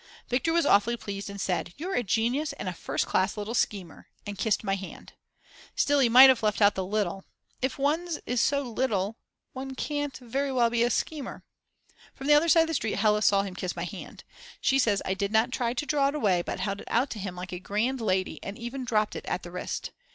Viktor 0.29 0.51
was 0.51 0.65
awfully 0.65 0.97
pleased 0.97 1.29
and 1.29 1.39
said: 1.39 1.75
"You're 1.77 1.93
a 1.93 2.01
genius 2.01 2.53
and 2.53 2.67
a 2.67 2.73
first 2.73 3.05
class 3.05 3.37
little 3.37 3.53
schemer," 3.53 4.07
and 4.25 4.35
kissed 4.35 4.63
my 4.63 4.73
hand. 4.73 5.13
Still, 5.75 5.99
he 5.99 6.09
might 6.09 6.29
have 6.29 6.41
left 6.41 6.59
out 6.59 6.73
the 6.73 6.83
"little." 6.83 7.23
If 7.61 7.77
one's 7.77 8.17
is 8.25 8.41
so 8.41 8.63
little, 8.63 9.19
one 9.53 9.75
can't 9.75 10.17
very 10.17 10.51
well 10.51 10.71
be 10.71 10.81
a 10.81 10.89
schemer. 10.89 11.43
From 12.15 12.25
the 12.25 12.33
other 12.33 12.49
side 12.49 12.61
of 12.61 12.67
the 12.69 12.73
street 12.73 12.95
Hella 12.95 13.21
saw 13.21 13.43
him 13.43 13.53
kiss 13.53 13.75
my 13.75 13.83
hand. 13.85 14.23
She 14.59 14.79
says 14.79 15.03
I 15.05 15.13
did 15.13 15.31
not 15.31 15.51
try 15.51 15.75
to 15.75 15.85
draw 15.85 16.07
it 16.07 16.15
away, 16.15 16.41
but 16.41 16.59
held 16.59 16.81
it 16.81 16.87
out 16.89 17.11
to 17.11 17.19
him 17.19 17.35
like 17.35 17.51
a 17.53 17.59
grand 17.59 18.01
lady 18.01 18.39
and 18.43 18.57
even 18.57 18.83
dropped 18.83 19.15
it 19.15 19.27
at 19.27 19.43
the 19.43 19.51
wrist. 19.51 19.91